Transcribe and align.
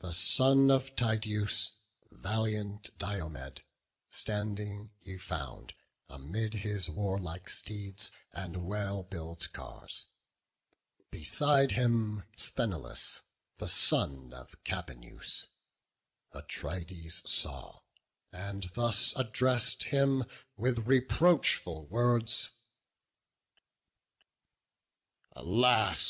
The 0.00 0.12
son 0.12 0.72
of 0.72 0.96
Tydeus, 0.96 1.74
valiant 2.10 2.90
Diomed, 2.98 3.62
Standing 4.08 4.90
he 4.98 5.18
found 5.18 5.72
amid 6.08 6.54
his 6.54 6.90
warlike 6.90 7.48
steeds 7.48 8.10
And 8.32 8.66
well 8.66 9.04
built 9.04 9.52
cars; 9.52 10.08
beside 11.12 11.70
him, 11.70 12.24
Sthenelus, 12.36 13.22
The 13.58 13.68
son 13.68 14.32
of 14.32 14.64
Capaneus; 14.64 15.46
Atrides 16.34 17.22
saw, 17.30 17.82
And 18.32 18.64
thus 18.74 19.14
address'd 19.14 19.84
him 19.84 20.24
with 20.56 20.88
reproachful 20.88 21.86
words: 21.86 22.50
"Alas! 25.36 26.00